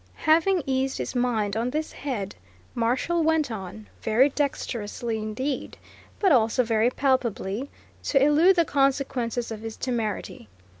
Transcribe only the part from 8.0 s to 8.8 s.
to elude the